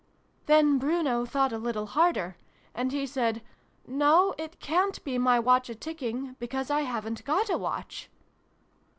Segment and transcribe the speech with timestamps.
[0.47, 2.35] "Then Bruno thought a little harder.
[2.73, 3.43] And he said
[3.85, 4.33] 'No!
[4.39, 8.09] It cant be my Watch a tick ing; because I haven't got a Watch